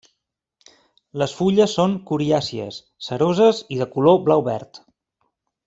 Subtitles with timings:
[1.21, 4.85] Les fulles són coriàcies, ceroses, i de color blau-verd.